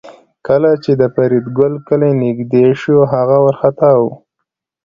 [0.47, 4.03] کله چې د فریدګل کلی نږدې شو هغه وارخطا و